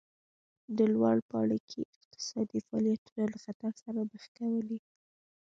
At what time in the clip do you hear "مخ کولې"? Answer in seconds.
4.11-4.79